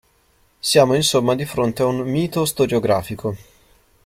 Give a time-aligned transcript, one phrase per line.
[0.57, 3.35] Siamo insomma di fronte a un "mito storiografico".